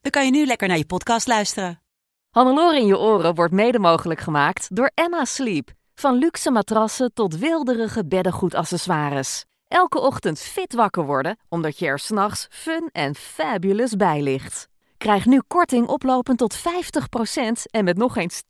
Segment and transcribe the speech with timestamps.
[0.00, 1.82] dan kan je nu lekker naar je podcast luisteren.
[2.30, 5.70] Hannelore in je oren wordt mede mogelijk gemaakt door Emma Sleep.
[5.94, 9.44] Van luxe matrassen tot wilderige beddengoedaccessoires.
[9.68, 14.68] Elke ochtend fit wakker worden, omdat je er s'nachts fun en fabulous bij ligt.
[14.96, 16.60] Krijg nu korting oplopend tot 50%
[17.70, 18.42] en met nog eens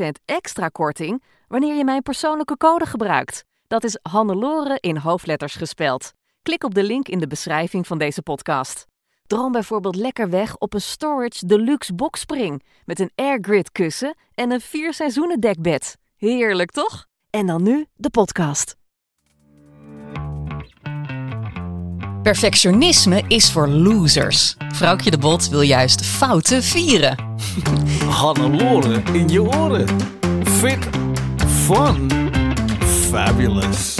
[0.00, 3.44] 10% extra korting wanneer je mijn persoonlijke code gebruikt.
[3.66, 6.12] Dat is Hannelore in hoofdletters gespeld.
[6.42, 8.86] Klik op de link in de beschrijving van deze podcast.
[9.28, 14.60] Droom bijvoorbeeld lekker weg op een Storage Deluxe boxspring met een airgrid kussen en een
[14.60, 15.96] vier seizoenen dekbed.
[16.16, 17.06] Heerlijk toch?
[17.30, 18.76] En dan nu de podcast.
[22.22, 24.56] Perfectionisme is voor losers.
[24.68, 27.16] Vrouwtje de Bot wil juist fouten vieren.
[28.08, 29.88] Hannelore in je oren.
[30.42, 30.88] Fit,
[31.46, 32.10] fun,
[32.80, 33.98] fabulous.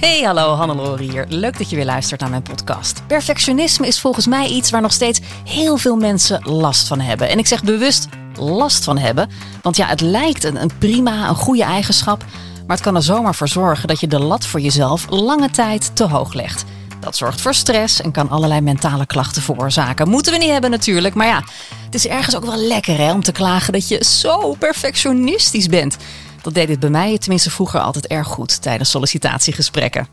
[0.00, 1.26] Hey, hallo, Hannelore hier.
[1.28, 3.06] Leuk dat je weer luistert naar mijn podcast.
[3.06, 7.28] Perfectionisme is volgens mij iets waar nog steeds heel veel mensen last van hebben.
[7.28, 9.30] En ik zeg bewust last van hebben,
[9.62, 12.24] want ja, het lijkt een, prima, een goede eigenschap,
[12.66, 15.96] maar het kan er zomaar voor zorgen dat je de lat voor jezelf lange tijd
[15.96, 16.64] te hoog legt.
[17.00, 20.08] Dat zorgt voor stress en kan allerlei mentale klachten veroorzaken.
[20.08, 21.44] Moeten we niet hebben natuurlijk, maar ja,
[21.84, 25.96] het is ergens ook wel lekker hè, om te klagen dat je zo perfectionistisch bent.
[26.42, 30.08] Dat deed dit bij mij tenminste vroeger altijd erg goed tijdens sollicitatiegesprekken.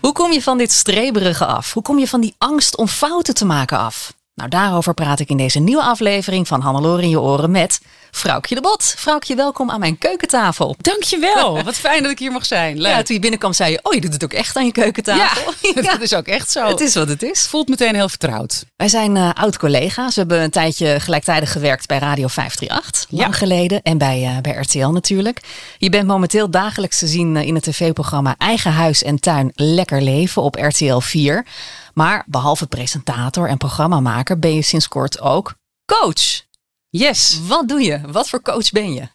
[0.00, 1.72] Hoe kom je van dit streberige af?
[1.72, 4.14] Hoe kom je van die angst om fouten te maken af?
[4.34, 8.54] Nou, daarover praat ik in deze nieuwe aflevering van Hannelore in je oren met Vrouwtje
[8.54, 8.94] de Bot.
[8.96, 10.74] Vrouwtje, welkom aan mijn keukentafel.
[10.78, 11.62] Dankjewel.
[11.62, 12.80] Wat fijn dat ik hier mag zijn.
[12.80, 12.92] Leuk.
[12.92, 15.52] Ja, toen je binnenkwam zei je, oh, je doet het ook echt aan je keukentafel.
[15.74, 16.66] Ja, dat is ook echt zo.
[16.66, 17.46] Het is wat het is.
[17.46, 18.64] Voelt meteen heel vertrouwd.
[18.76, 20.14] Wij zijn uh, oud-collega's.
[20.14, 23.06] We hebben een tijdje gelijktijdig gewerkt bij Radio 538.
[23.10, 23.38] Lang Ja.
[23.38, 23.82] geleden.
[23.82, 25.40] En bij, uh, bij RTL natuurlijk.
[25.78, 30.02] Je bent momenteel dagelijks te zien uh, in het tv-programma Eigen Huis en Tuin Lekker
[30.02, 31.46] Leven op RTL 4.
[31.94, 36.42] Maar behalve presentator en programmamaker ben je sinds kort ook coach.
[36.88, 37.40] Yes.
[37.46, 38.00] Wat doe je?
[38.00, 39.08] Wat voor coach ben je?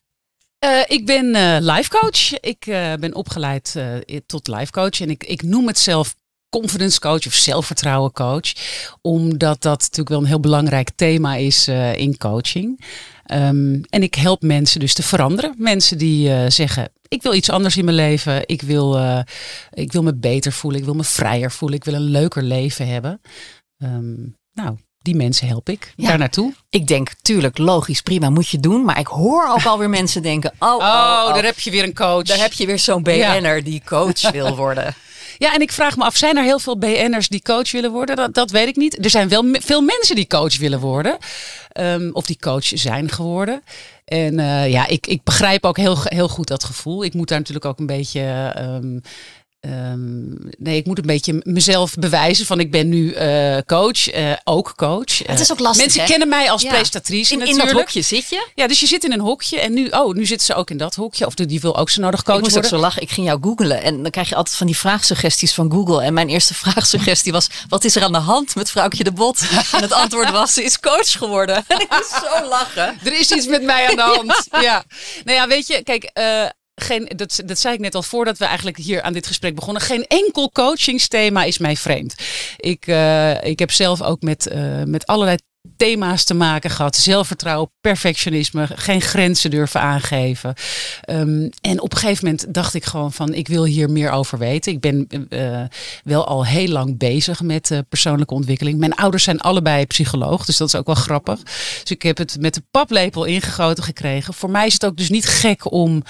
[0.65, 2.39] Uh, ik ben uh, life coach.
[2.39, 3.75] Ik uh, ben opgeleid
[4.25, 5.01] tot life coach.
[5.01, 6.15] En ik, ik noem het zelf
[6.49, 8.53] confidence coach of zelfvertrouwen coach.
[9.01, 12.85] Omdat dat natuurlijk wel een heel belangrijk thema is in coaching.
[13.33, 15.53] Um, en ik help mensen dus te veranderen.
[15.57, 18.47] Mensen die zeggen, ik wil iets anders in mijn leven.
[18.47, 19.19] Ik wil, uh,
[19.71, 20.79] ik wil me beter voelen.
[20.79, 21.77] Ik wil me vrijer voelen.
[21.77, 23.21] Ik wil een leuker leven hebben.
[23.77, 26.07] Um, nou, die mensen help ik ja.
[26.07, 26.53] daar naartoe.
[26.69, 28.85] Ik denk, tuurlijk, logisch, prima, moet je doen.
[28.85, 31.83] Maar ik hoor ook alweer mensen denken, oh, oh, oh, oh, daar heb je weer
[31.83, 32.23] een coach.
[32.23, 33.61] Daar heb je weer zo'n BN'er ja.
[33.61, 34.95] die coach wil worden.
[35.39, 38.15] Ja, en ik vraag me af, zijn er heel veel BN'ers die coach willen worden?
[38.15, 39.03] Dat, dat weet ik niet.
[39.03, 41.17] Er zijn wel veel mensen die coach willen worden.
[41.79, 43.63] Um, of die coach zijn geworden.
[44.05, 47.03] En uh, ja, ik, ik begrijp ook heel, heel goed dat gevoel.
[47.03, 48.53] Ik moet daar natuurlijk ook een beetje.
[48.59, 49.01] Um,
[49.61, 54.33] Um, nee, ik moet een beetje mezelf bewijzen van ik ben nu uh, coach, uh,
[54.43, 55.17] ook coach.
[55.27, 55.83] Het is ook lastig.
[55.83, 56.07] Mensen hè?
[56.07, 56.69] kennen mij als ja.
[56.69, 57.67] presentatrice in, natuurlijk.
[57.69, 58.47] In dat hokje zit je?
[58.55, 60.77] Ja, dus je zit in een hokje en nu, oh, nu zitten ze ook in
[60.77, 61.25] dat hokje.
[61.25, 62.71] Of die wil ook zo nodig coach ik moest worden.
[62.71, 63.01] ook zo lachen.
[63.01, 66.01] Ik ging jou googlen en dan krijg je altijd van die vraagsuggesties van Google.
[66.03, 69.41] En mijn eerste vraagsuggestie was: wat is er aan de hand met vrouwtje de Bot?
[69.71, 71.63] En het antwoord was: ze is coach geworden.
[71.67, 72.99] En ik moest zo lachen.
[73.03, 74.47] Er is iets met mij aan de hand.
[74.51, 74.61] ja.
[74.61, 74.83] ja.
[75.23, 76.11] Nou ja, weet je, kijk.
[76.81, 79.81] Geen, dat, dat zei ik net al voordat we eigenlijk hier aan dit gesprek begonnen.
[79.81, 82.15] Geen enkel coachingsthema is mij vreemd.
[82.57, 85.37] Ik, uh, ik heb zelf ook met, uh, met allerlei
[85.77, 86.95] thema's te maken gehad.
[86.95, 90.53] Zelfvertrouwen, perfectionisme, geen grenzen durven aangeven.
[91.09, 94.37] Um, en op een gegeven moment dacht ik gewoon van ik wil hier meer over
[94.37, 94.71] weten.
[94.71, 95.61] Ik ben uh,
[96.03, 98.79] wel al heel lang bezig met persoonlijke ontwikkeling.
[98.79, 101.43] Mijn ouders zijn allebei psycholoog, dus dat is ook wel grappig.
[101.81, 104.33] Dus ik heb het met de paplepel ingegoten gekregen.
[104.33, 106.03] Voor mij is het ook dus niet gek om,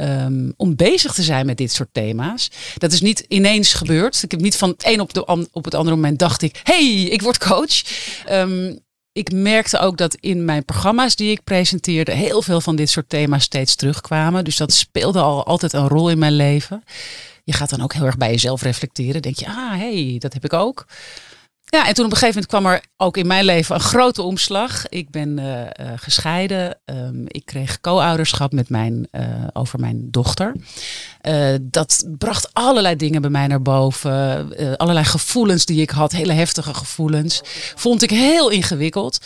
[0.00, 2.50] um, om bezig te zijn met dit soort thema's.
[2.78, 4.22] Dat is niet ineens gebeurd.
[4.22, 7.02] Ik heb niet van het een op, de, op het andere moment dacht ik, hey,
[7.02, 7.82] ik word coach.
[8.30, 8.78] Um,
[9.12, 13.08] ik merkte ook dat in mijn programma's die ik presenteerde heel veel van dit soort
[13.08, 14.44] thema's steeds terugkwamen.
[14.44, 16.84] Dus dat speelde al altijd een rol in mijn leven.
[17.44, 19.22] Je gaat dan ook heel erg bij jezelf reflecteren.
[19.22, 20.86] Denk je, ah, hey, dat heb ik ook.
[21.70, 24.22] Ja, en toen op een gegeven moment kwam er ook in mijn leven een grote
[24.22, 24.88] omslag.
[24.88, 26.78] Ik ben uh, uh, gescheiden.
[26.84, 29.22] Um, ik kreeg co-ouderschap met mijn, uh,
[29.52, 30.54] over mijn dochter.
[31.60, 34.78] dat bracht allerlei dingen bij mij naar boven.
[34.78, 37.40] allerlei gevoelens die ik had, hele heftige gevoelens.
[37.74, 39.18] Vond ik heel ingewikkeld.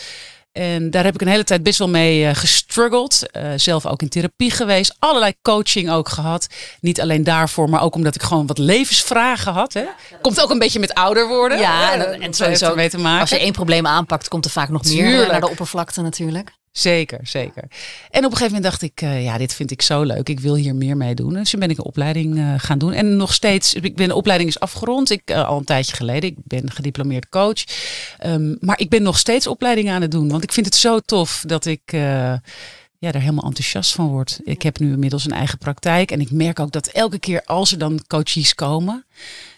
[0.55, 3.23] En daar heb ik een hele tijd best wel mee uh, gestruggeld.
[3.37, 4.97] Uh, zelf ook in therapie geweest.
[4.99, 6.47] Allerlei coaching ook gehad.
[6.81, 9.73] Niet alleen daarvoor, maar ook omdat ik gewoon wat levensvragen had.
[9.73, 9.85] Hè.
[10.21, 11.59] Komt ook een beetje met ouder worden.
[11.59, 13.21] Ja, en, en sowieso mee te maken.
[13.21, 16.53] als je één probleem aanpakt, komt er vaak nog meer naar de oppervlakte natuurlijk.
[16.77, 17.63] Zeker, zeker.
[18.11, 20.29] En op een gegeven moment dacht ik, uh, ja, dit vind ik zo leuk.
[20.29, 21.33] Ik wil hier meer mee doen.
[21.35, 22.93] Dus ben ik een opleiding uh, gaan doen.
[22.93, 25.11] En nog steeds, ik ben, de opleiding is afgerond.
[25.11, 26.31] Ik, uh, al een tijdje geleden.
[26.31, 27.65] Ik ben gediplomeerd coach.
[28.27, 30.29] Um, maar ik ben nog steeds opleidingen aan het doen.
[30.29, 31.93] Want ik vind het zo tof dat ik
[33.05, 34.41] ja, daar helemaal enthousiast van word.
[34.45, 36.11] Ik heb nu inmiddels een eigen praktijk.
[36.11, 39.05] En ik merk ook dat elke keer als er dan coaches komen,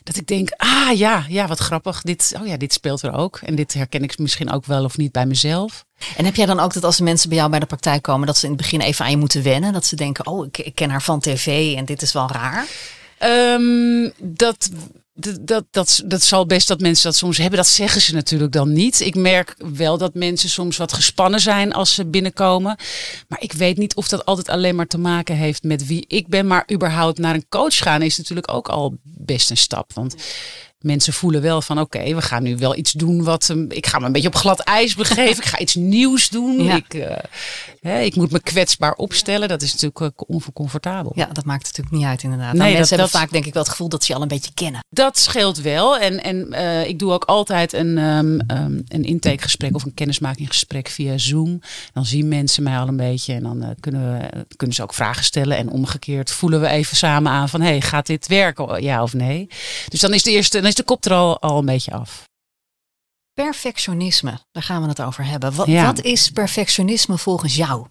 [0.03, 2.03] dat ik denk, ah ja, ja, wat grappig.
[2.03, 3.39] Dit, oh ja, dit speelt er ook.
[3.39, 5.85] En dit herken ik misschien ook wel of niet bij mezelf.
[6.17, 8.27] En heb jij dan ook dat als de mensen bij jou bij de praktijk komen,
[8.27, 9.73] dat ze in het begin even aan je moeten wennen?
[9.73, 12.67] Dat ze denken, oh, ik, ik ken haar van tv en dit is wel raar?
[13.55, 14.71] Um, dat
[15.17, 17.59] dat, dat, dat zal best dat mensen dat soms hebben.
[17.59, 19.01] Dat zeggen ze natuurlijk dan niet.
[19.01, 22.77] Ik merk wel dat mensen soms wat gespannen zijn als ze binnenkomen.
[23.29, 26.29] Maar ik weet niet of dat altijd alleen maar te maken heeft met wie ik
[26.29, 26.47] ben.
[26.47, 29.93] Maar überhaupt naar een coach gaan is natuurlijk ook al best een stap.
[29.93, 30.15] Want
[30.87, 34.07] mensen voelen wel van oké, we gaan nu wel iets doen wat ik ga me
[34.07, 35.37] een beetje op glad ijs begeven.
[35.45, 36.65] ik ga iets nieuws doen.
[36.65, 36.77] Ja.
[36.77, 37.17] Ik, uh,
[37.81, 39.49] hè, ik moet me kwetsbaar opstellen.
[39.49, 41.13] Dat is natuurlijk uh, oncomfortabel.
[41.15, 42.53] Ja, dat maakt natuurlijk niet uit inderdaad.
[42.53, 44.29] Nee, nou, mensen hebben vaak denk ik wel het gevoel dat ze je al een
[44.29, 44.85] beetje kennen.
[44.91, 45.99] Dat scheelt wel.
[45.99, 50.89] En, en uh, ik doe ook altijd een, um, um, een intakegesprek of een kennismakinggesprek
[50.89, 51.61] via Zoom.
[51.93, 55.25] Dan zien mensen mij al een beetje en dan kunnen, we, kunnen ze ook vragen
[55.25, 55.57] stellen.
[55.57, 58.83] En omgekeerd voelen we even samen aan van hey, gaat dit werken?
[58.83, 59.49] Ja of nee?
[59.89, 62.25] Dus dan is de eerste de kop er al, al een beetje af.
[63.33, 65.55] Perfectionisme, daar gaan we het over hebben.
[65.55, 67.87] Wat, wat is perfectionisme volgens jou?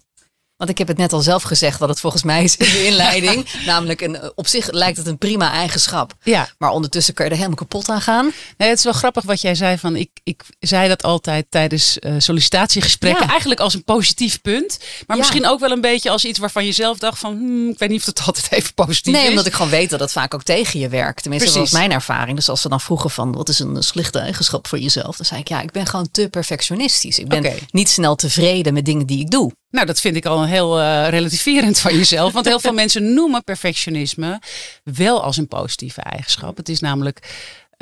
[0.56, 2.86] Want ik heb het net al zelf gezegd wat het volgens mij is in de
[2.86, 3.46] inleiding.
[3.66, 6.14] Namelijk, een, op zich lijkt het een prima eigenschap.
[6.22, 6.48] Ja.
[6.58, 8.32] Maar ondertussen kun je er helemaal kapot aan gaan.
[8.56, 9.78] Nee, het is wel grappig wat jij zei.
[9.78, 13.28] Van, ik, ik zei dat altijd tijdens uh, sollicitatiegesprekken.
[13.28, 14.78] Eigenlijk als een positief punt.
[15.06, 17.32] Maar misschien ook wel een beetje als iets waarvan je zelf dacht van...
[17.32, 19.20] Hmm, ik weet niet of het altijd even positief is.
[19.20, 21.22] Nee, omdat ik gewoon weet dat het vaak ook tegen je werkt.
[21.22, 21.70] Tenminste, Precies.
[21.70, 22.36] dat was mijn ervaring.
[22.36, 25.16] Dus als ze dan vroegen van wat is een slechte eigenschap voor jezelf?
[25.16, 27.18] Dan zei ik ja, ik ben gewoon te perfectionistisch.
[27.18, 29.52] Ik ben niet snel tevreden met dingen die ik doe.
[29.76, 32.32] Nou, dat vind ik al heel uh, relativerend van jezelf.
[32.32, 34.40] Want heel veel mensen noemen perfectionisme
[34.84, 36.56] wel als een positieve eigenschap.
[36.56, 37.20] Het is namelijk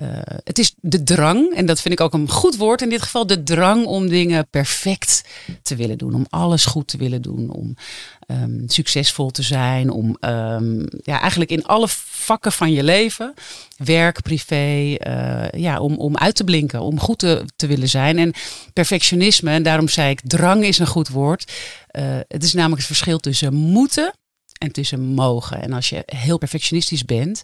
[0.02, 0.08] uh,
[0.44, 3.26] het is de drang, en dat vind ik ook een goed woord in dit geval,
[3.26, 5.24] de drang om dingen perfect
[5.62, 7.74] te willen doen, om alles goed te willen doen, om
[8.26, 13.34] um, succesvol te zijn, om um, ja, eigenlijk in alle vakken van je leven,
[13.76, 18.18] werk, privé, uh, ja, om, om uit te blinken, om goed te, te willen zijn.
[18.18, 18.32] En
[18.72, 21.52] perfectionisme, en daarom zei ik, drang is een goed woord.
[21.92, 24.12] Uh, het is namelijk het verschil tussen moeten
[24.64, 25.62] en tussen mogen.
[25.62, 27.42] En als je heel perfectionistisch bent,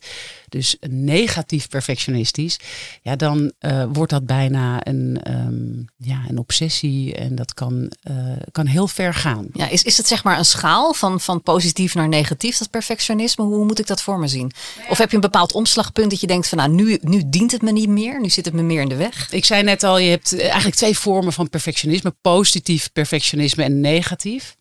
[0.48, 2.58] dus negatief perfectionistisch,
[3.02, 8.16] ja, dan uh, wordt dat bijna een, um, ja, een obsessie en dat kan, uh,
[8.52, 9.46] kan heel ver gaan.
[9.52, 13.44] Ja, is, is het zeg maar een schaal van, van positief naar negatief, dat perfectionisme?
[13.44, 14.52] Hoe moet ik dat voor me zien?
[14.88, 17.62] Of heb je een bepaald omslagpunt dat je denkt van nou, nu, nu dient het
[17.62, 19.32] me niet meer, nu zit het me meer in de weg?
[19.32, 24.56] Ik zei net al, je hebt eigenlijk twee vormen van perfectionisme, positief perfectionisme en negatief.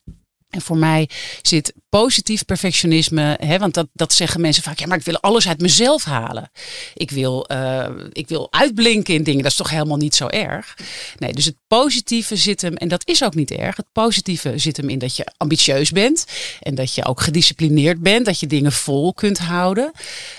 [0.50, 1.10] En voor mij
[1.42, 5.48] zit positief perfectionisme, hè, want dat, dat zeggen mensen vaak, ja, maar ik wil alles
[5.48, 6.52] uit mezelf halen.
[6.94, 10.78] Ik wil, uh, ik wil uitblinken in dingen, dat is toch helemaal niet zo erg.
[11.18, 14.78] Nee, dus het positieve zit hem, en dat is ook niet erg, het positieve zit
[14.78, 16.26] hem in dat je ambitieus bent
[16.60, 19.92] en dat je ook gedisciplineerd bent, dat je dingen vol kunt houden.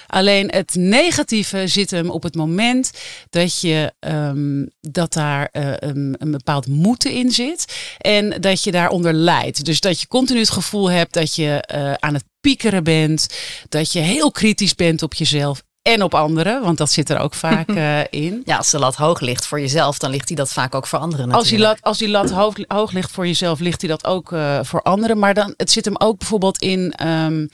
[0.06, 2.90] Alleen het negatieve zit hem op het moment
[3.30, 7.64] dat je um, dat daar uh, een, een bepaald moeten in zit
[7.98, 9.64] en dat je daaronder lijdt.
[9.64, 13.28] Dus dat je continu het gevoel hebt dat je uh, aan het piekeren bent,
[13.68, 17.34] dat je heel kritisch bent op jezelf en op anderen, want dat zit er ook
[17.34, 18.42] vaak uh, in.
[18.44, 20.98] Ja, als de lat hoog ligt voor jezelf, dan ligt hij dat vaak ook voor
[20.98, 21.28] anderen.
[21.28, 21.40] Natuurlijk.
[21.40, 24.32] Als die lat, als die lat hoog, hoog ligt voor jezelf, ligt hij dat ook
[24.32, 25.18] uh, voor anderen.
[25.18, 27.48] Maar dan, het zit hem ook bijvoorbeeld in um,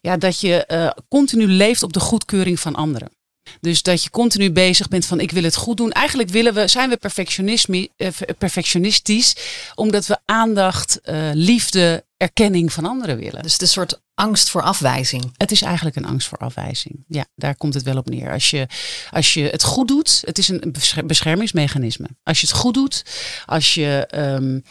[0.00, 3.15] ja, dat je uh, continu leeft op de goedkeuring van anderen.
[3.60, 5.92] Dus dat je continu bezig bent van ik wil het goed doen.
[5.92, 9.36] Eigenlijk willen we, zijn we perfectionistisch
[9.74, 13.42] omdat we aandacht, uh, liefde, erkenning van anderen willen.
[13.42, 15.32] Dus het is een soort angst voor afwijzing.
[15.36, 17.04] Het is eigenlijk een angst voor afwijzing.
[17.08, 18.32] Ja, daar komt het wel op neer.
[18.32, 18.66] Als je,
[19.10, 20.74] als je het goed doet, het is een
[21.06, 22.08] beschermingsmechanisme.
[22.22, 23.04] Als je het goed doet,
[23.46, 24.64] als je um,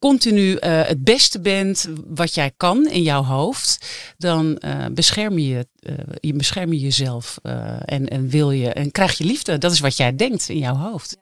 [0.00, 3.86] continu uh, het beste bent wat jij kan in jouw hoofd,
[4.18, 7.38] dan uh, bescherm je, uh, je bescherm je jezelf
[7.84, 9.58] en, en wil je en krijg je liefde.
[9.58, 11.16] Dat is wat jij denkt in jouw hoofd.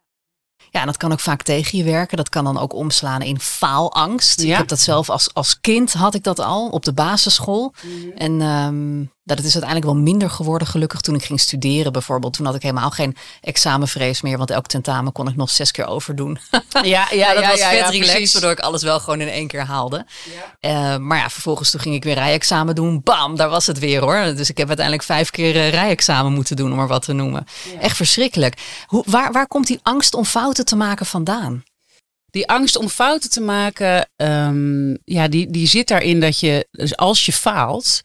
[0.70, 2.16] Ja, en dat kan ook vaak tegen je werken.
[2.16, 4.42] Dat kan dan ook omslaan in faalangst.
[4.42, 4.52] Ja.
[4.52, 7.73] Ik heb dat zelf als, als kind had ik dat al op de basisschool.
[8.14, 12.32] En ehm, dat het is uiteindelijk wel minder geworden, gelukkig, toen ik ging studeren bijvoorbeeld.
[12.32, 15.87] Toen had ik helemaal geen examenvrees meer, want elk tentamen kon ik nog zes keer
[15.87, 16.38] overdoen.
[16.82, 18.32] Ja, Ja, dat was vet relaxed, precies.
[18.32, 20.06] waardoor ik alles wel gewoon in één keer haalde.
[20.61, 23.00] Eh, maar ja, vervolgens toen ging ik weer rijexamen doen.
[23.04, 24.35] Bam, daar was het weer hoor.
[24.37, 27.47] Dus ik heb uiteindelijk vijf keer eh, rijexamen moeten doen, om maar wat te noemen.
[27.80, 28.58] Echt verschrikkelijk.
[28.87, 31.64] Hoe, waar, waar komt die angst om fouten te maken vandaan?
[32.30, 36.97] Die angst om fouten te maken, ehm, ja, die, die zit daarin dat je, dus
[36.97, 38.02] als je faalt,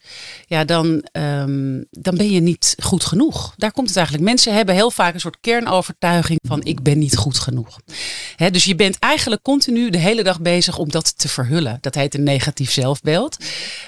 [0.48, 3.54] ja, dan, ehm, dan ben je niet goed genoeg.
[3.58, 4.28] Daar komt het eigenlijk.
[4.28, 7.80] Mensen hebben heel vaak een soort kernovertuiging van ik ben niet goed genoeg.
[8.52, 11.78] Dus je bent eigenlijk continu de hele dag bezig om dat te verhullen.
[11.82, 13.38] Dat heet een negatief zelfbeeld.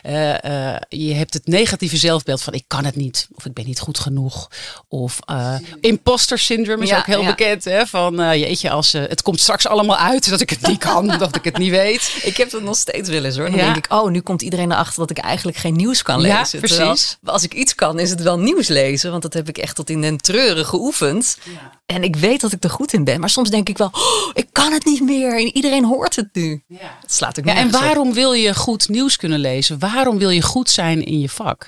[0.02, 3.66] Eh, eh, je hebt het negatieve zelfbeeld van ik kan het niet, of ik ben
[3.66, 4.50] niet goed genoeg.
[4.88, 7.28] Of eh, imposter syndrome is Ja, ook heel ja.
[7.28, 7.64] bekend.
[7.64, 11.36] Hè, van jeetje, als, het komt straks allemaal uit dat ik het niet kan, dat
[11.36, 12.20] ik het niet weet.
[12.24, 13.46] Ik heb dat nog steeds wel eens hoor.
[13.50, 13.64] Dan Ja.
[13.74, 16.60] denk ik, oh, nu komt iedereen erachter dat ik eigenlijk geen nieuws kan Ja, lezen.
[16.60, 16.78] precies.
[16.78, 19.12] Terwijl, als ik iets kan, is het wel nieuws lezen.
[19.12, 21.38] Want dat heb ik echt tot in den treuren geoefend.
[21.86, 23.20] En ik weet dat ik er goed in ben.
[23.20, 25.34] Maar soms denk ik wel, oh, ik kan het niet meer.
[25.40, 26.64] En iedereen hoort het nu.
[26.78, 27.72] Het slaat ook Ja, en op.
[27.72, 29.80] waarom wil je goed nieuws kunnen lezen?
[29.80, 31.68] Waarom wil je goed zijn in je vak?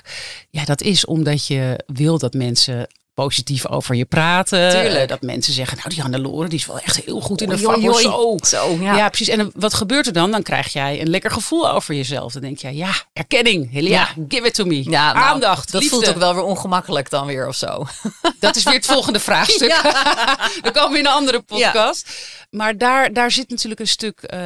[0.50, 2.86] Ja, dat is omdat je wil dat mensen
[3.24, 4.70] positief over je praten.
[4.70, 5.08] Tuurlijk.
[5.08, 7.80] Dat mensen zeggen, nou die Hannelore die is wel echt heel goed in de vak.
[8.00, 8.36] Zo.
[8.42, 8.96] Zo, ja.
[8.96, 9.08] ja.
[9.08, 9.28] precies.
[9.28, 10.30] En wat gebeurt er dan?
[10.30, 12.32] Dan krijg jij een lekker gevoel over jezelf.
[12.32, 13.72] Dan denk je, ja, erkenning.
[13.72, 14.24] Helia, Ja.
[14.28, 14.90] give it to me.
[14.90, 15.96] Ja, nou, Aandacht, Dat liefde.
[15.96, 17.86] voelt ook wel weer ongemakkelijk dan weer of zo.
[18.40, 19.80] Dat is weer het volgende vraagstuk.
[20.62, 22.10] Dan komen we in een andere podcast.
[22.50, 24.38] Maar daar, daar zit natuurlijk een stuk eh,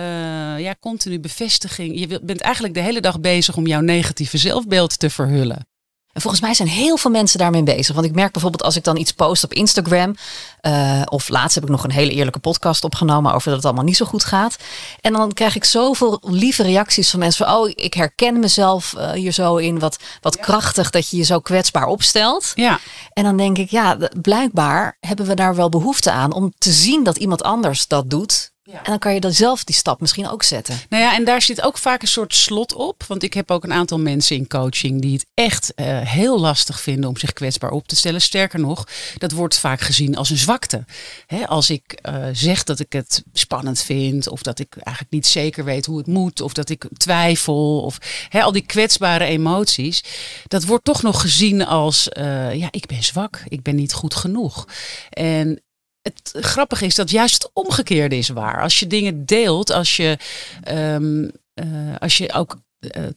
[0.59, 1.99] ja, continu bevestiging.
[1.99, 5.67] Je bent eigenlijk de hele dag bezig om jouw negatieve zelfbeeld te verhullen.
[6.13, 7.95] En volgens mij zijn heel veel mensen daarmee bezig.
[7.95, 10.15] Want ik merk bijvoorbeeld als ik dan iets post op Instagram.
[10.61, 13.85] eh, of laatst heb ik nog een hele eerlijke podcast opgenomen over dat het allemaal
[13.85, 14.57] niet zo goed gaat.
[15.01, 17.55] En dan krijg ik zoveel lieve reacties van mensen van...
[17.57, 19.79] oh, ik herken mezelf eh, hier zo in.
[19.79, 22.53] Wat, wat krachtig dat je je zo kwetsbaar opstelt.
[22.55, 22.79] Ja,
[23.13, 26.33] En dan denk ik, ja, blijkbaar hebben we daar wel behoefte aan...
[26.33, 28.52] om te zien dat iemand anders dat doet.
[28.65, 30.81] En dan kan je dan zelf die stap misschien ook zetten.
[30.89, 33.05] nou ja, en daar zit ook vaak een soort slot op.
[33.09, 36.81] Want ik heb ook een aantal mensen in coaching die het echt eh, heel lastig
[36.81, 38.21] vinden om zich kwetsbaar op te stellen.
[38.21, 38.87] Sterker nog,
[39.19, 40.85] dat wordt vaak gezien als een zwakte.
[41.27, 45.27] Hè, als ik eh, zeg dat ik het spannend vind, of dat ik eigenlijk niet
[45.27, 50.05] zeker weet hoe het moet, of dat ik twijfel, of hè, al die kwetsbare emoties,
[50.49, 54.15] dat wordt toch nog gezien als, eh, ja, ik ben zwak, ik ben niet goed
[54.15, 54.69] genoeg.
[55.11, 55.63] En
[56.03, 58.63] het grappige is dat juist het omgekeerde is waar.
[58.63, 60.19] Als je dingen deelt, als je,
[60.63, 61.67] ehm, eh,
[61.99, 62.57] als je ook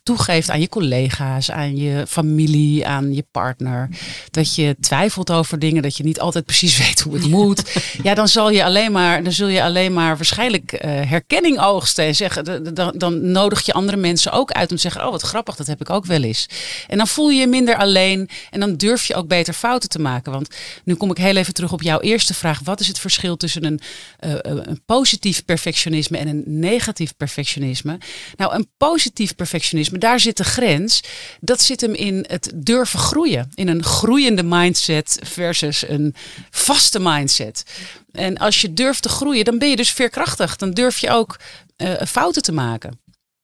[0.03, 3.89] toegeeft aan je collega's, aan je familie, aan je partner,
[4.31, 8.13] dat je twijfelt over dingen, dat je niet altijd precies weet hoe het moet, ja,
[8.13, 12.15] dan zal je alleen maar, dan zul je alleen maar waarschijnlijk eh, herkenning oogsten en
[12.15, 15.55] zeggen, dan, dan nodig je andere mensen ook uit om te zeggen, oh wat grappig,
[15.55, 16.45] dat heb ik ook wel eens.
[16.87, 19.99] En dan voel je je minder alleen en dan durf je ook beter fouten te
[19.99, 20.31] maken.
[20.31, 22.59] Want nu kom ik heel even terug op jouw eerste vraag.
[22.63, 23.79] Wat is het verschil tussen een,
[24.19, 27.97] eh, eh, een positief perfectionisme en een negatief perfectionisme?
[28.35, 29.53] Nou, een positief perfectionisme,
[29.99, 31.03] daar zit de grens.
[31.39, 33.51] Dat zit hem in het durven groeien.
[33.53, 36.15] In een groeiende mindset versus een
[36.49, 37.63] vaste mindset.
[38.11, 40.55] En als je durft te groeien, dan ben je dus veerkrachtig.
[40.55, 41.39] Dan durf je ook
[41.75, 42.99] eh, fouten te maken.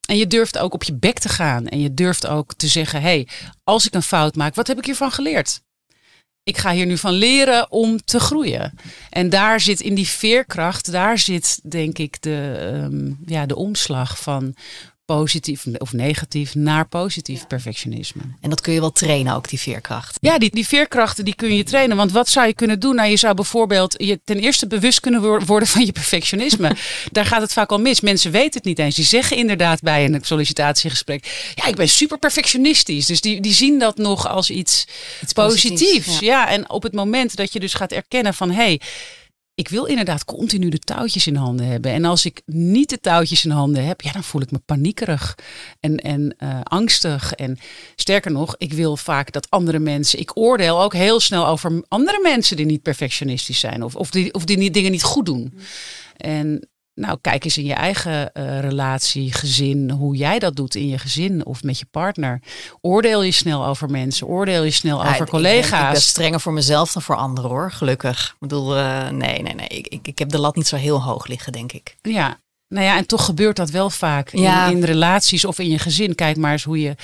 [0.08, 1.66] En je durft ook op je bek te gaan.
[1.66, 3.28] En je durft ook te zeggen: hé, hey,
[3.64, 5.60] als ik een fout maak, wat heb ik hiervan geleerd?
[6.44, 8.78] Ik ga hier nu van leren om te groeien.
[9.10, 14.18] En daar zit in die veerkracht, daar zit denk ik de, ehm, ja, de omslag
[14.18, 14.54] van
[15.04, 18.22] positief of negatief naar positief perfectionisme.
[18.40, 20.16] En dat kun je wel trainen ook, die veerkracht.
[20.20, 21.96] Ja, die, die veerkrachten die kun je trainen.
[21.96, 22.94] Want wat zou je kunnen doen?
[22.94, 26.76] Nou, je zou bijvoorbeeld je ten eerste bewust kunnen wor- worden van je perfectionisme.
[27.12, 28.00] Daar gaat het vaak al mis.
[28.00, 28.94] Mensen weten het niet eens.
[28.94, 33.06] Die zeggen inderdaad bij een sollicitatiegesprek: Ja, ik ben super perfectionistisch.
[33.06, 36.18] Dus die, die zien dat nog als iets, positiefs, positiefs.
[36.18, 36.30] ja.
[36.32, 36.48] Ja.
[36.48, 38.62] en op het moment dat je dus gaat erkennen van hé.
[38.62, 38.80] Hey,
[39.54, 41.92] ik wil inderdaad continu de touwtjes in handen hebben.
[41.92, 45.38] En als ik niet de touwtjes in handen heb, ja, dan voel ik me paniekerig
[45.80, 47.32] en, en eh, angstig.
[47.32, 47.58] En
[47.96, 50.18] sterker nog, ik wil vaak dat andere mensen.
[50.18, 54.34] Ik oordeel ook heel snel over andere mensen die niet perfectionistisch zijn of, of, die,
[54.34, 55.58] of die dingen niet goed doen.
[56.16, 60.88] En nou, kijk eens in je eigen eh, relatie, gezin, hoe jij dat doet in
[60.88, 62.42] je gezin of met je partner.
[62.80, 65.86] Oordeel je snel over mensen, oordeel je snel Ja, over ik ben- collega's.
[65.86, 68.28] Ik ben strenger voor mezelf dan voor anderen hoor, gelukkig.
[68.32, 69.68] Ik bedoel, eh, nee, nee, nee.
[69.68, 71.96] Ik, ik, ik heb de lat niet zo heel hoog liggen, denk ik.
[72.02, 72.40] Ja,
[72.72, 74.66] Nou ja, en toch gebeurt dat wel vaak Ja.
[74.66, 76.14] in, in relaties of in je gezin.
[76.14, 76.94] Kijk maar eens hoe je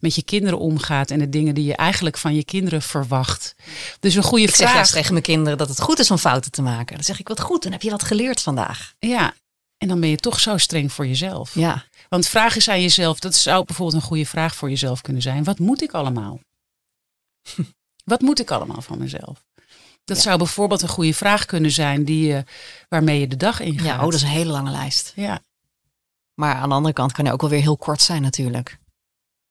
[0.00, 3.54] met je kinderen omgaat en de dingen die je eigenlijk van je kinderen verwacht.
[4.00, 4.90] Dus een goede Ik zeg vraag.
[4.90, 6.94] tegen mijn kinderen dat het goed is om fouten te maken.
[6.94, 8.94] Dan zeg ik, wat goed, dan heb je wat geleerd vandaag.
[8.98, 9.34] Ja,
[9.76, 11.54] en dan ben je toch zo streng voor jezelf.
[11.54, 15.22] Ja, Want vraag eens aan jezelf, dat zou bijvoorbeeld een goede vraag voor jezelf kunnen
[15.22, 15.44] zijn.
[15.44, 16.40] Wat moet ik allemaal?
[18.04, 19.46] Wat moet ik allemaal van mezelf?
[20.08, 20.22] Dat Ja.
[20.22, 22.36] zou bijvoorbeeld een goede vraag kunnen zijn die,
[22.88, 23.86] waarmee je de dag ingaat.
[23.86, 25.12] ja oh, dat is een hele lange lijst.
[25.16, 25.40] ja.
[26.34, 28.78] Maar aan de andere kant kan hij ook wel weer heel kort zijn natuurlijk.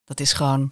[0.04, 0.72] Dat is gewoon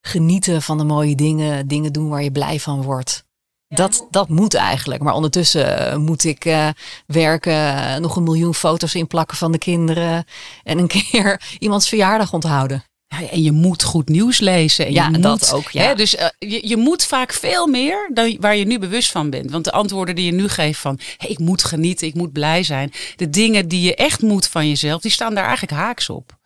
[0.00, 3.24] genieten van de mooie dingen, dingen doen waar je blij van wordt.
[3.68, 5.02] Dat, dat moet eigenlijk.
[5.02, 6.68] Maar ondertussen eh, moet ik eh,
[7.06, 10.24] werken, eh, nog een miljoen foto's inplakken van de kinderen.
[10.64, 12.84] En een keer iemands verjaardag onthouden.
[13.20, 14.86] Ja, en je moet goed nieuws lezen.
[14.86, 15.82] En Ja, je en dat moet, ook, ja.
[15.82, 19.30] Hè, dus eh, je, je moet vaak veel meer dan waar je nu bewust van
[19.30, 19.50] bent.
[19.50, 22.62] Want de antwoorden die je nu geeft van hey, ik moet genieten, ik moet blij
[22.62, 22.92] zijn.
[23.16, 26.36] De dingen die je echt moet van jezelf, die staan daar eigenlijk haaks op.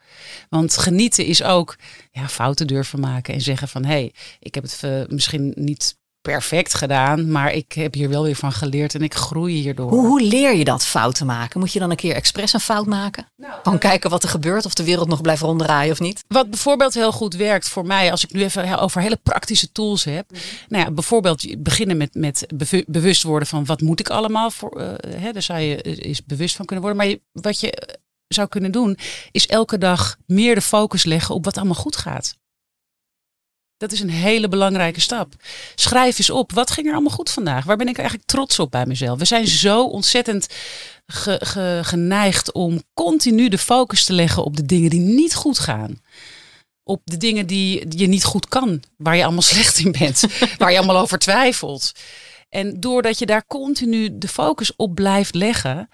[0.48, 1.76] Want genieten is ook
[2.10, 5.96] ja, fouten durven maken en zeggen van hé, hey, ik heb het eh, misschien niet
[6.22, 9.90] perfect gedaan, maar ik heb hier wel weer van geleerd en ik groei hierdoor.
[9.90, 11.60] Hoe, hoe leer je dat fouten maken?
[11.60, 13.26] Moet je dan een keer expres een fout maken?
[13.62, 16.24] Gewoon kijken wat er gebeurt, of de wereld nog blijft ronddraaien of niet?
[16.28, 20.04] Wat bijvoorbeeld heel goed werkt voor mij, als ik nu even over hele praktische tools
[20.04, 20.30] heb.
[20.68, 22.46] Nou ja, bijvoorbeeld beginnen met, met
[22.86, 24.80] bewust worden van wat moet ik allemaal voor.
[24.80, 27.02] eh hè, daar zou je eh, eens bewust van kunnen worden.
[27.02, 27.94] Maar je- wat je eh,
[28.28, 28.98] zou kunnen doen,
[29.30, 32.34] is elke dag meer de focus leggen op wat allemaal goed gaat.
[33.82, 35.34] Dat is een hele belangrijke stap.
[35.74, 37.64] Schrijf eens op, wat ging er allemaal goed vandaag?
[37.64, 39.18] Waar ben ik eigenlijk trots op bij mezelf?
[39.18, 40.46] We zijn zo ontzettend
[41.06, 45.58] ge- ge- geneigd om continu de focus te leggen op de dingen die niet goed
[45.58, 46.00] gaan
[46.84, 50.24] op de dingen die je niet goed kan, waar je allemaal slecht in bent,
[50.58, 51.92] waar je allemaal over twijfelt.
[52.48, 55.88] En doordat je daar continu de focus op blijft leggen,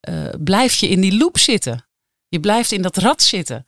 [0.00, 1.86] eh, blijf je in die loop zitten.
[2.28, 3.66] Je blijft in dat rad zitten.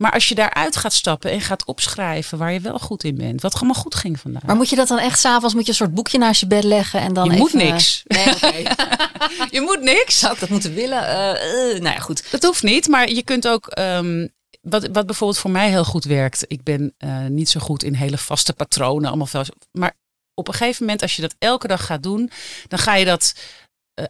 [0.00, 3.42] Maar als je daaruit gaat stappen en gaat opschrijven waar je wel goed in bent,
[3.42, 4.42] wat allemaal goed ging vandaag.
[4.42, 6.64] Maar moet je dat dan echt s'avonds, moet je een soort boekje naast je bed
[6.64, 7.42] leggen en dan je even...
[7.42, 8.02] moet niks.
[8.06, 8.62] Nee.
[9.56, 10.18] Je moet niks.
[10.18, 11.08] Zou ik dat moeten willen?
[11.08, 12.30] Eh, nou ja, goed.
[12.30, 13.66] Dat hoeft niet, maar je kunt ook.
[13.66, 14.26] ehm,
[14.62, 16.44] wat, wat bijvoorbeeld voor mij heel goed werkt.
[16.46, 19.08] Ik ben eh, niet zo goed in hele vaste patronen.
[19.08, 19.96] Allemaal veel, maar
[20.34, 22.30] op een gegeven moment, als je dat elke dag gaat doen,
[22.68, 23.34] dan ga je dat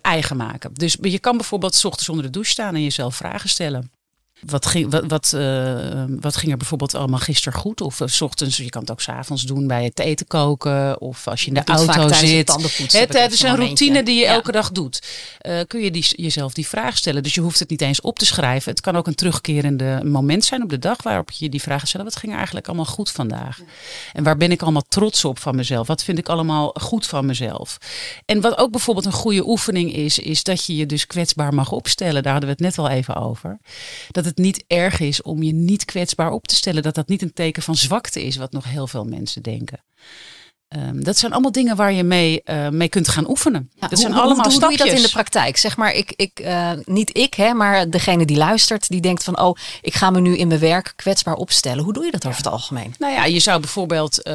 [0.03, 0.75] eigen maken.
[0.75, 3.91] Dus je kan bijvoorbeeld 's ochtends onder de douche staan en jezelf vragen stellen.
[4.47, 7.81] Wat ging, wat, wat, eh, wat ging er bijvoorbeeld allemaal gisteren goed?
[7.81, 11.01] Of eh, 's ochtends, je kan het ook 's avonds doen bij het eten koken.
[11.01, 12.49] Of als je in de auto zit.
[12.53, 13.57] Het, is een momentje.
[13.57, 14.33] routine die je Ja.
[14.33, 15.03] elke dag doet.
[15.39, 17.23] Eh, kun je die, jezelf die vraag stellen.
[17.23, 18.71] Dus je hoeft het niet eens op te schrijven.
[18.71, 22.05] Het kan ook een terugkerende moment zijn op de dag waarop je die vragen stelt.
[22.05, 23.59] Wat ging er eigenlijk allemaal goed vandaag?
[24.13, 25.87] En waar ben ik allemaal trots op van mezelf?
[25.87, 27.79] Wat vind ik allemaal goed van mezelf?
[28.27, 31.73] En wat ook bijvoorbeeld een goede oefening is, is dat je je dus kwetsbaar mag
[31.73, 32.23] opstellen.
[32.23, 33.59] Daar hadden we het net al even over.
[34.11, 36.83] Dat het niet erg is om je niet kwetsbaar op te stellen.
[36.83, 39.85] Dat dat niet een teken van zwakte is, wat nog heel veel mensen denken.
[40.71, 43.71] Ehm, dat zijn allemaal dingen waar je mee, eh, mee kunt gaan oefenen.
[43.81, 45.23] Ja, dat zijn hoe, allemaal hoe, hoe doe je dat in de stapjes.
[45.23, 45.57] praktijk?
[45.57, 49.41] Zeg maar, ik, ik, eh, niet ik, hè, maar degene die luistert, die denkt van,
[49.41, 51.85] oh, ik ga me nu in mijn werk kwetsbaar opstellen.
[51.85, 52.95] Hoe doe je dat over het algemeen?
[52.99, 54.35] Nou ja, je zou bijvoorbeeld, eh,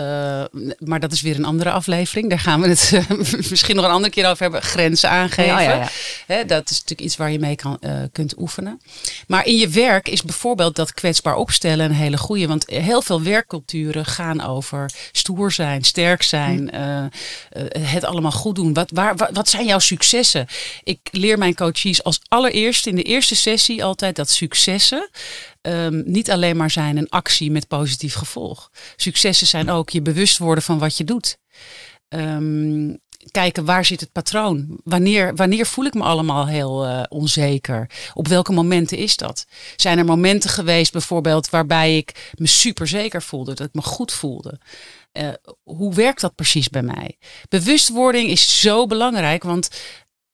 [0.78, 2.30] maar dat is weer een andere aflevering.
[2.30, 2.92] Daar gaan we het
[3.50, 4.62] misschien nog een andere keer over hebben.
[4.62, 5.64] Grenzen aangeven.
[5.64, 5.90] Ja,
[6.28, 7.80] ja, dat is natuurlijk iets waar je mee kan,
[8.12, 8.82] kunt oefenen.
[9.28, 12.48] Maar in je werk is bijvoorbeeld dat kwetsbaar opstellen een hele goede.
[12.48, 17.10] Want heel veel werkculturen gaan over stoer zijn, sterk zijn, eh, eh,
[17.72, 18.74] het allemaal goed doen.
[18.74, 20.48] Wat, waar, wat, wat zijn jouw successen?
[20.84, 25.10] Ik leer mijn coaches als allereerst in de eerste sessie altijd dat successen
[25.62, 28.72] ehm, niet alleen maar zijn een actie met positief gevolg.
[28.96, 31.38] Successen zijn ook je bewust worden van wat je doet.
[32.08, 32.94] Ehm,
[33.32, 34.80] kijken waar zit het patroon?
[34.84, 37.90] Wanneer, wanneer voel ik me allemaal heel eh, onzeker?
[38.14, 39.46] Op welke momenten is dat?
[39.76, 44.12] Zijn er momenten geweest bijvoorbeeld waarbij ik me super zeker voelde, dat ik me goed
[44.12, 44.60] voelde?
[45.16, 47.18] Eh, hoe werkt dat precies bij mij?
[47.50, 49.70] Bewustwording is zo belangrijk, want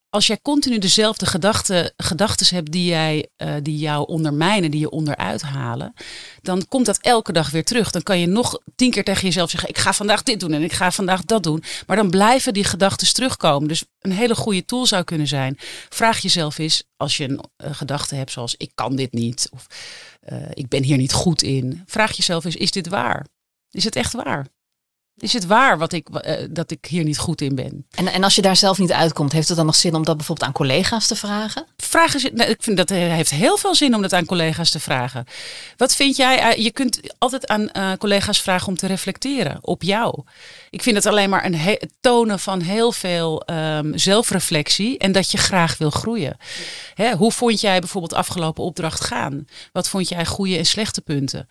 [0.10, 4.90] als jij continu dezelfde gedachten gedachtes hebt die, jij, eh, die jou ondermijnen, die je
[4.90, 5.94] onderuit halen,
[6.42, 7.92] dan komt dat elke dag weer terug.
[7.92, 10.64] Dan kan je nog tien keer tegen jezelf zeggen: Ik ga vandaag dit doen en
[10.64, 11.64] ik ga vandaag dat doen.
[11.88, 13.68] Maar dan blijven die gedachten terugkomen.
[13.68, 15.58] Dus een hele goede tool zou kunnen zijn:
[15.90, 19.68] vraag jezelf eens, als je een eh, gedachte hebt zoals: Ik kan dit niet, of
[20.54, 21.84] ik ben hier niet goed in.
[21.86, 23.26] Vraag jezelf eens: Is dit waar?
[23.70, 24.48] Is het echt waar?
[25.22, 27.86] Is het waar wat ik, eh, dat ik hier niet goed in ben?
[27.92, 30.18] En, en als je daar zelf niet uitkomt, heeft het dan nog zin om dat
[30.18, 31.66] bijvoorbeeld aan collega's te vragen?
[31.78, 34.70] Vragen, ze- nou, ik vind dat eh, heeft heel veel zin om dat aan collega's
[34.70, 35.26] te vragen.
[35.78, 36.40] Wat vind jij?
[36.40, 40.24] eh, Je kunt altijd aan collega's vragen om te reflecteren op jou.
[40.70, 45.32] Ik vind het alleen maar een he- tonen van heel veel ehm, zelfreflectie en dat
[45.32, 46.38] je graag wil groeien.
[46.94, 49.46] Hè, hoe vond jij bijvoorbeeld afgelopen opdracht gaan?
[49.72, 51.48] Wat vond jij goede en slechte punten?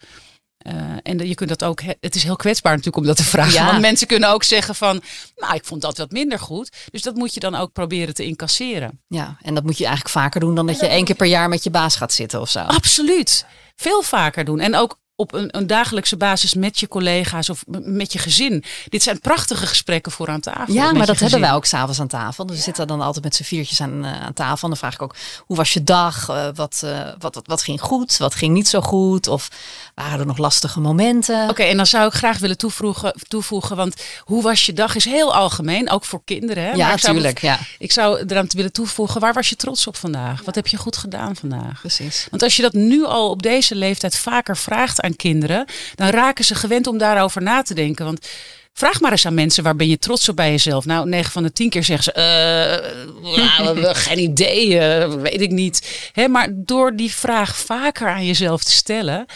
[0.60, 1.80] Eh, en je kunt dat ook.
[1.80, 3.52] he- Het is heel kwetsbaar natuurlijk om dat te vragen.
[3.52, 3.66] Ja.
[3.66, 5.02] Want mensen kunnen ook zeggen van,
[5.36, 6.72] nou, ik vond dat wat minder goed.
[6.90, 9.00] Dus dat moet je dan ook proberen te incasseren.
[9.08, 11.48] Ja, en dat moet je eigenlijk vaker doen dan dat je één keer per jaar
[11.48, 12.58] met je baas gaat zitten of zo.
[12.60, 13.46] Absoluut.
[13.76, 14.60] Veel vaker doen.
[14.60, 18.64] En ook op een, een dagelijkse basis met je collega's of met je gezin.
[18.88, 20.74] Dit zijn prachtige gesprekken voor aan tafel.
[20.74, 22.46] Ja, maar dat hebben wij ook s'avonds aan tafel.
[22.46, 24.62] Dus we zitten dan altijd met z'n viertjes aan, eh, aan tafel.
[24.62, 25.14] En dan vraag ik ook,
[25.46, 26.28] hoe was je dag?
[26.28, 28.16] Eh, wat, eh, wat, wat, wat ging goed?
[28.16, 29.28] Wat ging niet zo goed?
[29.28, 29.48] Of
[29.94, 31.48] waren er nog lastige momenten?
[31.48, 35.04] Oké, en dan zou ik graag willen toevoegen, toevoegen, want hoe was je dag is
[35.04, 36.62] heel algemeen, ook voor kinderen.
[36.62, 36.70] Hè?
[36.70, 37.59] Ja, Maar ik zou- tuurlijk, ja.
[37.78, 40.42] Ik zou eraan te willen toevoegen, waar was je trots op vandaag?
[40.44, 41.80] Wat heb je goed gedaan vandaag?
[41.80, 42.26] Precies.
[42.30, 46.44] Want als je dat nu al op deze leeftijd vaker vraagt aan kinderen, dan raken
[46.44, 48.04] ze gewend om daarover na te denken.
[48.04, 48.28] Want
[48.72, 50.84] vraag maar eens aan mensen, waar ben je trots op bij jezelf?
[50.84, 55.50] Nou, 9 van de 10 keer zeggen ze, eh, nou, geen idee, eh, weet ik
[55.50, 56.10] niet.
[56.12, 59.26] Hè, maar door die vraag vaker aan jezelf te stellen,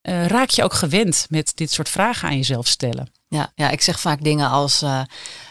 [0.00, 3.10] eh, raak je ook gewend met dit soort vragen aan jezelf stellen.
[3.28, 4.84] Ja, ja, ik zeg vaak dingen als: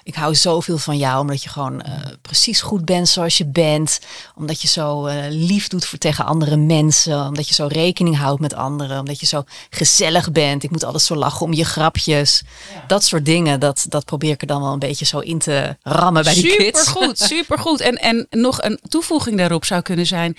[0.03, 3.99] Ik hou zoveel van jou, omdat je gewoon eh, precies goed bent zoals je bent.
[4.35, 7.25] Omdat je zo eh, lief doet voor, tegen andere mensen.
[7.27, 8.99] Omdat je zo rekening houdt met anderen.
[8.99, 10.63] Omdat je zo gezellig bent.
[10.63, 12.41] Ik moet altijd zo lachen om je grapjes.
[12.87, 15.77] Dat soort dingen, dat, dat probeer ik er dan wel een beetje zo in te
[15.81, 16.83] rammen bij die kids.
[16.83, 17.79] Supergoed, supergoed.
[17.79, 20.37] En, en nog een toevoeging daarop zou kunnen zijn.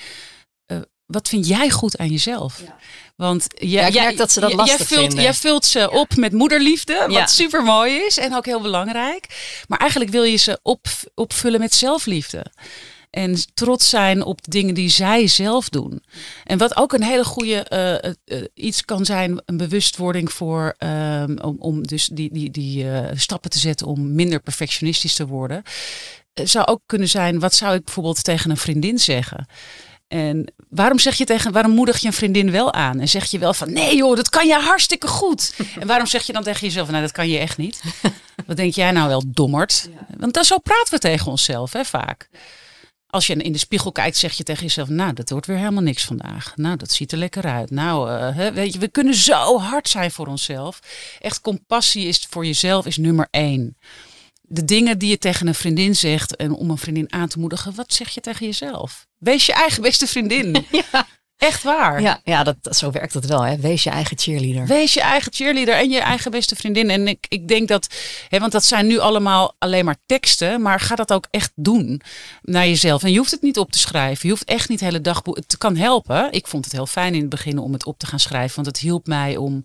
[0.66, 2.62] eh, wat vind jij goed aan jezelf?
[3.16, 5.22] Want jij, merk dat ze dat lastig jij vult, vinden.
[5.22, 7.27] Jij vult ze op met moederliefde, wat Ja.
[7.27, 9.27] super mooi is en ook heel belangrijk.
[9.68, 12.46] Maar eigenlijk wil je ze op, opvullen met zelfliefde.
[13.11, 16.03] En trots zijn op de dingen die zij zelf doen.
[16.44, 20.75] En wat ook een hele goede eh, eh, eh, iets kan zijn, een bewustwording voor
[20.79, 25.62] ehm, om, om dus die, die, die stappen te zetten om minder perfectionistisch te worden.
[26.35, 29.46] Zou ook kunnen zijn, wat zou ik bijvoorbeeld tegen een vriendin zeggen?
[30.12, 33.01] En waarom zeg je tegen, waarom moedig je een vriendin wel aan?
[33.01, 35.55] En zeg je wel van, nee joh, dat kan je hartstikke goed.
[35.81, 37.83] En waarom zeg je dan tegen jezelf, nou dat kan je echt niet?
[38.46, 39.88] Wat denk jij nou wel, dommerd?
[40.16, 42.29] Want dan zo praten we tegen onszelf, hè, vaak.
[43.07, 45.83] Als je in de spiegel kijkt, zeg je tegen jezelf, nou dat wordt weer helemaal
[45.83, 46.53] niks vandaag.
[46.57, 47.70] Nou, dat ziet er lekker uit.
[47.70, 50.79] Nou, eh, weet je, we kunnen zo hard zijn voor onszelf.
[51.20, 53.77] Echt compassie is voor jezelf is nummer één
[54.53, 57.75] de dingen die je tegen een vriendin zegt en om een vriendin aan te moedigen,
[57.75, 59.07] wat zeg je tegen jezelf?
[59.19, 60.57] Wees je eigen beste vriendin.
[61.37, 62.01] Echt waar.
[62.01, 63.43] Ja, ja dat, zo werkt het wel.
[63.43, 63.57] Hè.
[63.57, 64.67] Wees je eigen cheerleader.
[64.67, 66.91] Wees je eigen cheerleader en je eigen beste vriendin.
[66.91, 67.87] En ik, ik denk dat,
[68.29, 72.03] hè, want dat zijn nu allemaal alleen maar teksten, maar ga dat ook echt doen
[72.43, 73.03] naar jezelf.
[73.03, 74.21] En je hoeft het niet op te schrijven.
[74.23, 75.21] Je hoeft echt niet de hele dag.
[75.25, 76.33] Het kan helpen.
[76.33, 78.67] Ik vond het heel fijn in het begin om het op te gaan schrijven, want
[78.67, 79.65] het hielp mij om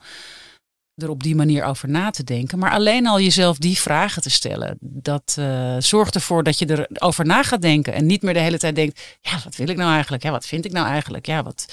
[0.97, 2.59] er op die manier over na te denken.
[2.59, 7.25] Maar alleen al jezelf die vragen te stellen, dat eh, zorgt ervoor dat je erover
[7.25, 7.93] na gaat denken.
[7.93, 10.23] En niet meer de hele tijd denkt, ja, wat wil ik nou eigenlijk?
[10.23, 11.25] Ja, wat vind ik nou eigenlijk?
[11.25, 11.65] Ja, wat,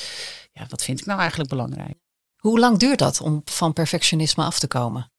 [0.52, 1.94] ja, wat vind ik nou eigenlijk belangrijk?
[2.36, 5.12] Hoe lang duurt dat om van perfectionisme af te komen?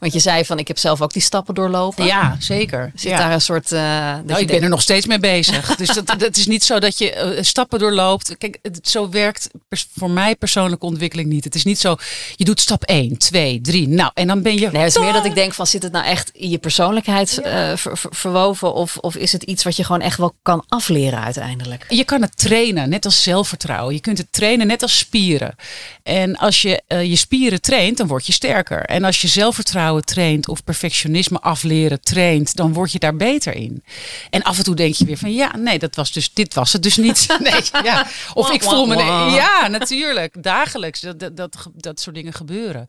[0.00, 2.04] Want je zei van, ik heb zelf ook die stappen doorlopen.
[2.04, 2.92] Ja, zeker.
[2.94, 3.18] Zit ja.
[3.18, 3.72] daar een soort...
[3.72, 3.80] eh,
[4.24, 5.74] Nou, ik ben er nog steeds mee bezig.
[5.76, 8.38] dus dat, dat is niet zo dat je eh, stappen doorloopt.
[8.38, 9.48] Kijk, het, zo werkt
[9.96, 11.44] voor mij persoonlijke ontwikkeling niet.
[11.44, 11.96] Het is niet zo,
[12.36, 13.88] je doet stap 1, 2, 3.
[13.88, 14.70] Nou, en dan ben je...
[14.70, 17.38] Nee, het is meer dat ik denk van, zit het nou echt in je persoonlijkheid
[17.40, 18.74] eh, ver- ver- verwoven?
[18.74, 21.86] Of, of is het iets wat je gewoon echt wel kan afleren uiteindelijk?
[21.88, 23.94] Je kan het trainen, net als zelfvertrouwen.
[23.94, 25.54] Je kunt het trainen, net als spieren.
[26.02, 28.84] En als je je spieren traint, dan word je sterker.
[28.84, 33.84] En als je zelfvertrouwen traint of perfectionisme afleren traint, dan word je daar beter in.
[34.30, 36.72] En af en toe denk je weer van, ja, nee, dat was dus, dit was
[36.72, 37.26] het dus niet.
[37.40, 38.06] Nee, ja.
[38.34, 38.96] Of ik voel me,
[39.34, 41.00] ja, natuurlijk, dagelijks.
[41.00, 42.86] Dat, dat, dat, dat soort dingen gebeuren.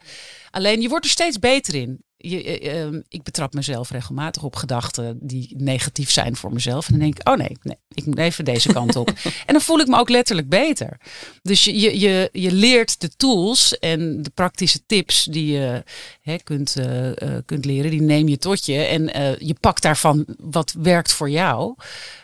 [0.52, 2.04] Alleen je wordt er steeds beter in.
[2.22, 6.86] Je, eh, ehm, ik betrap mezelf regelmatig op gedachten die negatief zijn voor mezelf.
[6.86, 9.08] En dan denk ik, oh nee, nee ik moet even deze kant op.
[9.48, 10.98] en dan voel ik me ook letterlijk beter.
[11.42, 15.84] Dus je, je, je, je leert de tools en de praktische tips die je
[16.22, 18.78] hè, kunt, eh, eh, kunt leren, die neem je tot je.
[18.78, 19.04] En
[19.46, 21.76] je pakt daarvan wat werkt voor jou.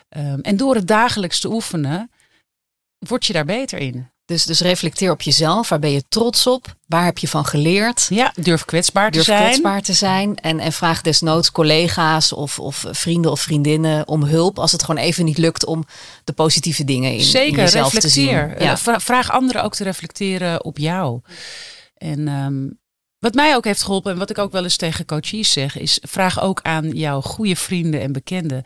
[0.08, 2.10] Ehm, en door het dagelijks te oefenen,
[2.98, 4.10] word je daar beter in.
[4.28, 5.68] Dus, dus reflecteer op jezelf.
[5.68, 6.76] Waar ben je trots op?
[6.86, 8.06] Waar heb je van geleerd?
[8.10, 9.42] Ja, durf kwetsbaar te Durf zijn.
[9.42, 10.36] kwetsbaar te zijn.
[10.36, 14.58] En, en vraag desnoods collega's of, of vrienden of vriendinnen om hulp.
[14.58, 15.84] Als het gewoon even niet lukt om
[16.24, 18.28] de positieve dingen in, in Zeker, jezelf te zien.
[18.28, 18.62] reflecteer.
[18.64, 18.70] Ja.
[18.72, 21.20] Eh, vra- vraag anderen ook te reflecteren op jou.
[21.94, 22.66] En ehm,
[23.18, 25.98] wat mij ook heeft geholpen en wat ik ook wel eens tegen coaches zeg, is
[26.02, 28.62] vraag ook aan jouw goede vrienden en bekenden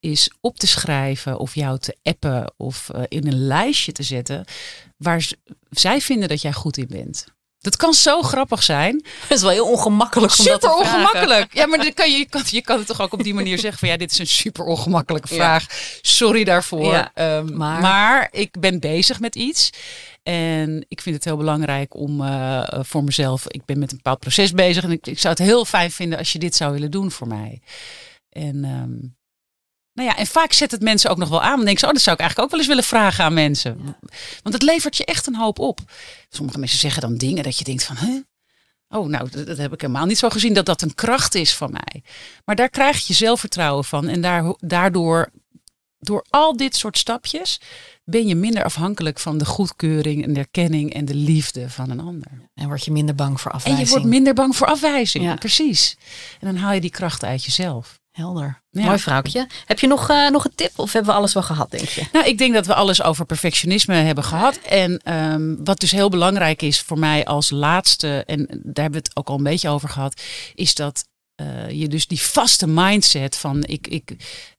[0.00, 4.44] is op te schrijven of jou te appen of uh, in een lijstje te zetten
[5.04, 5.30] waar
[5.70, 7.26] zij vinden dat jij goed in bent.
[7.64, 9.04] Dat kan zo grappig zijn.
[9.28, 10.32] Dat is wel heel ongemakkelijk.
[10.32, 11.54] Om super dat te ongemakkelijk.
[11.54, 13.58] Ja, maar dan kan je, je, kan, je kan het toch ook op die manier
[13.58, 15.66] zeggen van ja, dit is een super ongemakkelijke vraag.
[16.02, 16.92] Sorry daarvoor.
[16.92, 17.80] Ja, um, maar...
[17.80, 19.70] maar ik ben bezig met iets.
[20.22, 24.18] En ik vind het heel belangrijk om uh, voor mezelf, ik ben met een bepaald
[24.18, 24.84] proces bezig.
[24.84, 27.28] En ik, ik, zou het heel fijn vinden als je dit zou willen doen voor
[27.28, 27.60] mij.
[28.28, 29.16] En um,
[29.94, 31.56] nou ja, en vaak zet het mensen ook nog wel aan.
[31.56, 33.96] Dan denk ze, oh, dat zou ik eigenlijk ook wel eens willen vragen aan mensen.
[34.42, 35.80] Want het levert je echt een hoop op.
[36.28, 38.20] Sommige mensen zeggen dan dingen dat je denkt van, hè?
[38.88, 41.54] Oh, nou, dat, dat, heb ik helemaal niet zo gezien dat dat een kracht is
[41.54, 42.02] van mij.
[42.44, 44.08] Maar daar krijg je zelfvertrouwen van.
[44.08, 45.30] En daar, daardoor,
[45.98, 47.60] door al dit soort stapjes,
[48.04, 52.00] ben je minder afhankelijk van de goedkeuring en de erkenning en de liefde van een
[52.00, 52.30] ander.
[52.54, 53.86] En word je minder bang voor afwijzing.
[53.86, 55.34] En je wordt minder bang voor afwijzing, ja.
[55.34, 55.96] precies.
[56.40, 58.02] En dan haal je die kracht uit jezelf.
[58.14, 58.62] Helder.
[58.70, 58.84] Ja.
[58.84, 59.46] Mooi vrouwtje.
[59.64, 62.06] Heb je nog, uh, nog een tip of hebben we alles wel gehad, denk je?
[62.12, 64.56] Nou, ik denk dat we alles over perfectionisme hebben gehad.
[64.56, 69.06] En um, wat dus heel belangrijk is voor mij als laatste, en daar hebben we
[69.08, 70.22] het ook al een beetje over gehad,
[70.54, 71.04] is dat
[71.40, 74.16] uh, je dus die vaste mindset van ik, ik,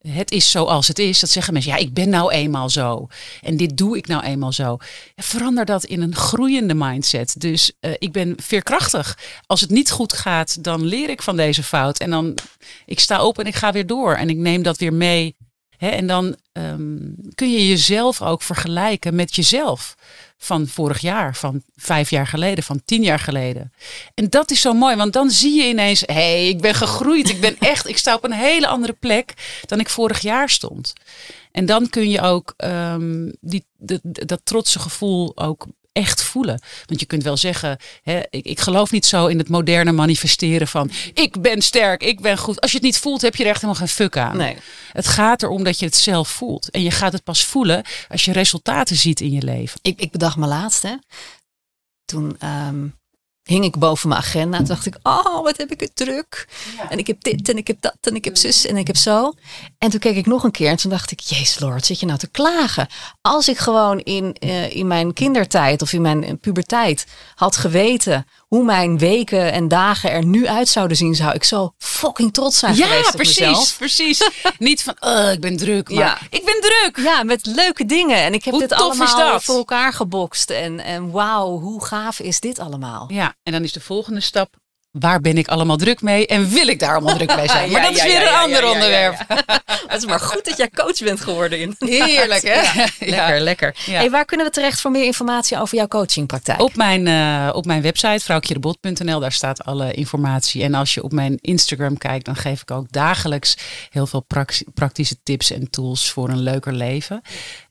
[0.08, 1.20] het is zoals het is.
[1.20, 3.08] Dat zeggen mensen, ja, ik ben nou eenmaal zo.
[3.42, 4.78] En dit doe ik nou eenmaal zo.
[5.16, 7.36] Verander dat in een groeiende mindset.
[7.38, 9.18] Dus uh, ik ben veerkrachtig.
[9.46, 12.00] Als het niet goed gaat, dan leer ik van deze fout.
[12.00, 12.38] En dan,
[12.86, 14.16] ik sta op en ik ga weer door.
[14.16, 15.36] En ik neem dat weer mee.
[15.78, 19.96] Hè, en dan um, kun je jezelf ook vergelijken met jezelf
[20.38, 23.74] van vorig jaar, van vijf jaar geleden, van tien jaar geleden.
[24.14, 27.30] En dat is zo mooi, want dan zie je ineens, hé, hey, ik ben gegroeid.
[27.30, 29.34] Ik ben echt, ik sta op een hele andere plek
[29.66, 30.94] dan ik vorig jaar stond.
[31.52, 33.66] En dan kun je ook um, die,
[34.04, 36.62] dat trotse gevoel ook echt voelen.
[36.86, 40.68] Want je kunt wel zeggen, hè, ik, ik geloof niet zo in het moderne manifesteren
[40.68, 42.62] van ik ben sterk, ik ben goed.
[42.62, 44.38] Als je het niet voelt, heb je er echt helemaal geen fuck aan.
[44.38, 44.58] Nee.
[44.92, 46.70] Het gaat erom dat je het zelf voelt.
[46.70, 49.80] En je gaat het pas voelen als je resultaten ziet in je leven.
[49.82, 50.96] Ik, ik bedacht me laatst, hè.
[52.06, 52.96] Toen um,
[53.46, 54.58] hing ik boven mijn agenda.
[54.58, 56.48] Toen dacht ik, oh, wat heb ik het druk.
[56.78, 56.90] Ja.
[56.90, 58.96] En ik heb dit en ik heb dat en ik heb zus en ik heb
[58.96, 59.34] zo.
[59.78, 62.06] En toen keek ik nog een keer en toen dacht ik, jezus lord, zit je
[62.06, 62.88] nou te klagen?
[63.22, 67.06] Als ik gewoon in, uh, in mijn kindertijd of in mijn puberteit
[67.36, 71.74] had geweten hoe mijn weken en dagen er nu uit zouden zien, zou ik zo
[71.78, 73.76] fucking trots zijn ja, geweest op precies, mezelf.
[73.78, 74.30] precies.
[74.60, 76.18] Niet van, uh, ik ben druk, maar Ja.
[76.30, 77.06] ik ben druk.
[77.06, 78.18] Ja, met leuke dingen.
[78.18, 80.50] En ik heb Hoe dit allemaal voor elkaar gebokst.
[80.50, 83.06] En, en wauw, hoe gaaf is dit allemaal?
[83.12, 84.56] Ja, en dan is de volgende stap.
[85.00, 87.72] Waar ben ik allemaal druk mee en wil ik daar allemaal druk mee zijn?
[87.72, 89.18] Maar Ja, dat is weer ja, een ander onderwerp.
[89.88, 91.76] Het is maar goed dat jij coach bent geworden in.
[91.90, 92.84] Heerlijk, hè?
[93.00, 93.76] Lekker, lekker.
[93.86, 96.62] Hey, waar kunnen we terecht voor meer informatie over jouw coachingpraktijk?
[96.62, 100.64] Op mijn, eh, op mijn website, vrouwtjerebot.nl, daar staat alle informatie.
[100.64, 103.58] En als je op mijn Instagram kijkt, dan geef ik ook dagelijks
[103.90, 104.26] heel veel
[104.74, 107.22] praktische tips en tools voor een leuker leven.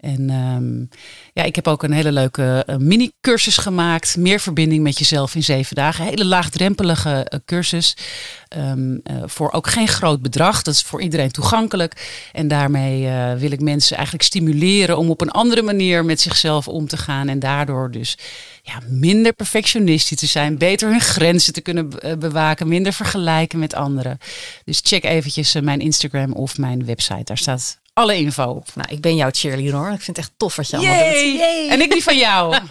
[0.01, 1.01] En ehm,
[1.33, 4.17] ja, ik heb ook een hele leuke eh, mini-cursus gemaakt.
[4.17, 6.05] Meer verbinding met jezelf in zeven dagen.
[6.05, 7.14] Hele laagdrempelige
[7.45, 7.97] cursus.
[8.49, 10.63] Ehm, eh, voor ook geen groot bedrag.
[10.63, 12.29] Dat is voor iedereen toegankelijk.
[12.33, 16.69] En daarmee eh, wil ik mensen eigenlijk stimuleren om op een andere manier met zichzelf
[16.69, 17.29] om te gaan.
[17.29, 18.19] En daardoor dus
[18.63, 20.59] ja, minder perfectionistisch te zijn.
[20.59, 22.69] Beter hun grenzen te kunnen be- eh, bewaken.
[22.69, 24.19] Minder vergelijken met anderen.
[24.65, 27.25] Dus check eventjes eh, mijn Instagram of mijn website.
[27.25, 28.67] Daar staat alle info op.
[28.75, 29.91] Nou, ik ben jouw cheerleader hoor.
[29.91, 31.13] Ik vind het echt tof wat je allemaal doet.
[31.13, 31.69] Yay!
[31.69, 32.55] En ik die van jou.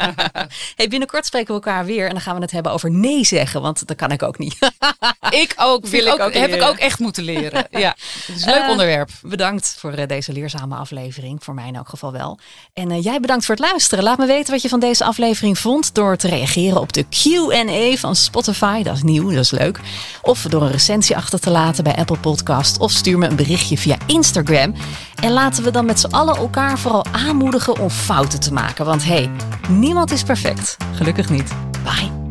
[0.76, 3.62] Hey, binnenkort spreken we elkaar weer en dan gaan we het hebben over nee zeggen,
[3.62, 4.58] want dat kan ik ook niet.
[5.44, 5.88] ik ook.
[5.88, 7.68] Wil ik ook, ook heb ik ook echt moeten leren.
[7.72, 9.10] Ja, het is een leuk Eh, onderwerp.
[9.22, 12.40] Bedankt voor eh, deze leerzame aflevering, voor mij in elk geval wel.
[12.74, 14.04] En eh, jij bedankt voor het luisteren.
[14.04, 17.96] Laat me weten wat je van deze aflevering vond door te reageren op de Q&A
[17.96, 18.84] van Spotify.
[18.84, 19.80] Dat is nieuw, dat is leuk.
[20.22, 22.80] Of door een recensie achter te laten bij Apple Podcast.
[22.80, 24.76] Of stuur me een berichtje via Instagram.
[25.22, 28.86] En laten we dan met z'n allen elkaar vooral aanmoedigen om fouten te maken.
[28.86, 29.32] Want hey,
[29.70, 30.78] niemand is perfect.
[30.94, 31.54] Gelukkig niet.
[31.84, 32.22] Bye.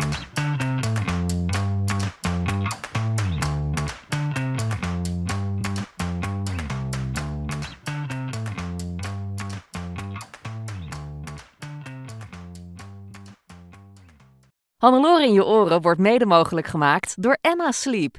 [14.76, 18.18] Hannelore in je oren wordt mede mogelijk gemaakt door Emma Sleep.